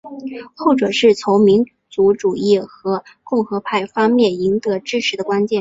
[0.55, 5.49] 后者是从民族主义和共和派方面赢得支持的关键。